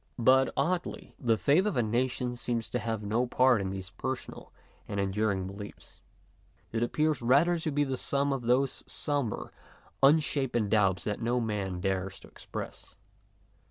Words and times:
But, 0.17 0.51
oddly, 0.57 1.13
the 1.19 1.37
faith 1.37 1.67
of 1.67 1.77
a 1.77 1.83
nation 1.83 2.35
seems 2.35 2.71
to 2.71 2.79
have 2.79 3.03
no 3.03 3.27
part 3.27 3.61
in 3.61 3.69
these 3.69 3.91
personal 3.91 4.51
and 4.87 4.99
enduring 4.99 5.45
beliefs. 5.45 6.01
It 6.71 6.81
appears 6.81 7.21
rather 7.21 7.59
to 7.59 7.69
be 7.69 7.83
the 7.83 7.97
sum 7.97 8.33
of 8.33 8.41
those 8.41 8.83
sombre, 8.91 9.51
unshapen 10.01 10.69
doubts 10.69 11.03
that 11.03 11.21
no 11.21 11.39
man 11.39 11.81
dares 11.81 12.19
to 12.21 12.27
express. 12.27 12.97